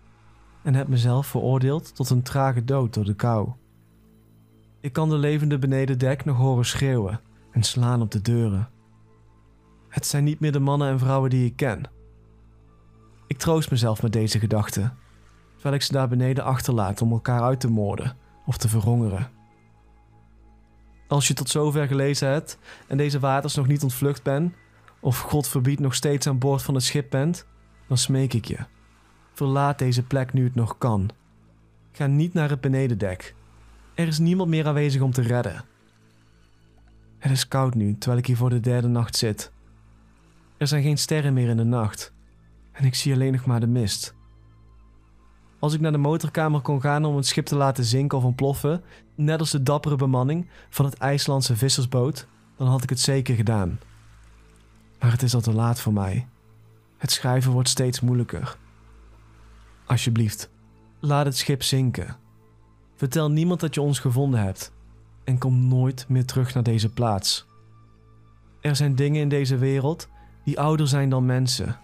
en 0.62 0.75
heb 0.75 0.88
mezelf 0.88 1.26
veroordeeld 1.26 1.94
tot 1.94 2.11
een 2.11 2.23
trage 2.23 2.64
dood 2.64 2.94
door 2.94 3.04
de 3.04 3.14
kou. 3.14 3.50
Ik 4.80 4.92
kan 4.92 5.08
de 5.08 5.18
levende 5.18 5.58
beneden 5.58 5.99
dek 5.99 6.25
nog 6.25 6.37
horen 6.37 6.66
schreeuwen 6.66 7.20
en 7.50 7.62
slaan 7.62 8.02
op 8.02 8.11
de 8.11 8.20
deuren. 8.20 8.68
Het 9.88 10.06
zijn 10.06 10.25
niet 10.25 10.40
meer 10.40 10.52
de 10.52 10.61
mannen 10.61 10.88
en 10.88 10.99
vrouwen 10.99 11.30
die 11.30 11.47
ik 11.47 11.56
ken. 11.56 11.97
Ik 13.28 13.38
troost 13.38 13.70
mezelf 13.70 14.02
met 14.02 14.12
deze 14.12 14.38
gedachten, 14.38 14.97
terwijl 15.54 15.75
ik 15.75 15.82
ze 15.82 15.92
daar 15.92 16.08
beneden 16.08 16.44
achterlaat 16.44 17.02
om 17.02 17.12
elkaar 17.12 17.42
uit 17.42 17.61
te 17.61 17.70
moorden 17.70 18.16
of 18.47 18.56
te 18.56 18.68
verhongeren. 18.68 19.30
Als 21.08 21.28
je 21.28 21.35
tot 21.35 21.49
zover 21.49 21.87
gelezen 21.87 22.28
hebt 22.28 22.58
en 22.87 22.97
deze 22.97 23.18
waters 23.18 23.54
nog 23.54 23.66
niet 23.66 23.82
ontvlucht 23.82 24.23
bent, 24.23 24.54
of 25.00 25.20
God 25.20 25.49
verbiedt 25.49 25.80
nog 25.80 25.94
steeds 25.94 26.26
aan 26.26 26.38
boord 26.38 26.62
van 26.62 26.75
het 26.75 26.85
schip 26.85 27.11
bent, 27.11 27.47
dan 27.88 27.99
smeek 27.99 28.35
ik 28.35 28.44
je. 28.44 28.58
Verlaat 29.32 29.78
deze 29.78 30.02
plek 30.02 30.32
nu 30.32 30.44
het 30.44 30.54
nog 30.54 30.78
kan. 30.78 31.11
Ga 31.92 32.06
niet 32.06 32.35
naar 32.35 32.50
het 32.50 32.61
benedendek. 32.61 33.35
Er 33.94 34.06
is 34.06 34.18
niemand 34.18 34.49
meer 34.49 34.66
aanwezig 34.66 35.00
om 35.00 35.12
te 35.12 35.23
redden. 35.23 35.64
Het 37.18 37.32
is 37.32 37.49
koud 37.49 37.75
nu 37.75 37.99
terwijl 37.99 38.20
ik 38.20 38.26
hier 38.26 38.37
voor 38.37 38.50
de 38.50 38.61
derde 38.61 38.88
nacht 38.88 39.16
zit. 39.16 39.52
Er 40.56 40.66
zijn 40.66 40.82
geen 40.82 40.99
sterren 40.99 41.32
meer 41.32 41.49
in 41.49 41.56
de 41.56 41.64
nacht 41.64 42.12
en 42.78 42.85
ik 42.85 42.94
zie 42.94 43.12
alleen 43.12 43.32
nog 43.32 43.44
maar 43.44 43.61
de 43.61 43.66
mist. 43.66 44.14
Als 45.58 45.75
ik 45.75 45.80
naar 45.80 45.92
de 45.92 45.99
motorkamer 45.99 46.61
kon 46.61 46.80
gaan 46.80 47.04
om 47.04 47.16
het 47.16 47.26
schip 47.26 47.47
te 47.47 47.56
laten 47.56 47.85
zinken 47.85 48.18
of 48.18 48.25
ontploffen, 48.25 48.82
net 49.14 49.40
als 49.40 49.50
de 49.50 49.62
dappere 49.62 49.97
bemanning 49.97 50.49
van 50.68 50.85
het 50.85 50.94
IJslandse 50.94 51.56
vissersboot, 51.56 52.26
dan 52.56 52.66
had 52.66 52.82
ik 52.82 52.90
het 52.90 53.00
zeker 53.00 53.35
gedaan. 53.35 53.80
Maar 55.00 55.11
het 55.11 55.23
is 55.23 55.35
al 55.35 55.40
te 55.40 55.52
laat 55.52 55.80
voor 55.80 55.92
mij. 55.92 56.26
Het 56.97 57.11
schrijven 57.11 57.52
wordt 57.52 57.68
steeds 57.68 58.00
moeilijker. 58.00 58.56
Alsjeblieft, 59.87 60.50
laat 61.00 61.25
het 61.25 61.37
schip 61.37 61.62
zinken. 61.62 62.16
Vertel 62.94 63.30
niemand 63.30 63.61
dat 63.61 63.75
je 63.75 63.80
ons 63.80 63.99
gevonden 63.99 64.40
hebt 64.40 64.73
en 65.25 65.38
kom 65.38 65.68
nooit 65.68 66.04
meer 66.08 66.25
terug 66.25 66.54
naar 66.54 66.62
deze 66.62 66.92
plaats. 66.92 67.47
Er 68.61 68.76
zijn 68.76 68.94
dingen 68.94 69.20
in 69.20 69.28
deze 69.28 69.56
wereld 69.56 70.08
die 70.44 70.61
ouder 70.61 70.88
zijn 70.88 71.11
dan 71.11 71.26
mensen. 71.26 71.78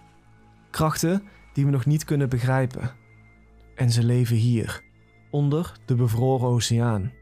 Krachten 0.74 1.22
die 1.52 1.64
we 1.64 1.70
nog 1.70 1.86
niet 1.86 2.04
kunnen 2.04 2.28
begrijpen. 2.28 2.90
En 3.74 3.90
ze 3.90 4.04
leven 4.04 4.36
hier, 4.36 4.82
onder 5.30 5.72
de 5.86 5.94
bevroren 5.94 6.48
oceaan. 6.48 7.12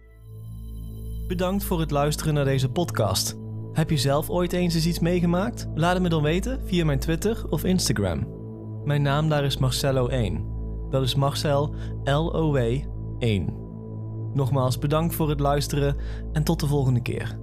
Bedankt 1.27 1.65
voor 1.65 1.81
het 1.81 1.91
luisteren 1.91 2.35
naar 2.35 2.45
deze 2.45 2.71
podcast. 2.71 3.37
Heb 3.73 3.91
je 3.91 3.97
zelf 3.97 4.31
ooit 4.31 4.53
eens 4.53 4.75
eens 4.75 4.87
iets 4.87 4.99
meegemaakt? 4.99 5.67
Laat 5.75 5.93
het 5.93 6.03
me 6.03 6.09
dan 6.09 6.23
weten 6.23 6.67
via 6.67 6.85
mijn 6.85 6.99
Twitter 6.99 7.49
of 7.49 7.65
Instagram. 7.65 8.29
Mijn 8.85 9.03
naam 9.03 9.29
daar 9.29 9.45
is 9.45 9.57
Marcello1. 9.57 10.41
Dat 10.91 11.03
is 11.03 11.15
Marcel 11.15 11.75
L-O-W 12.05 12.59
1. 13.19 13.57
Nogmaals 14.35 14.79
bedankt 14.79 15.15
voor 15.15 15.29
het 15.29 15.41
luisteren 15.41 15.97
en 16.33 16.45
tot 16.45 16.61
de 16.61 16.67
volgende 16.67 17.03
keer. 17.03 17.42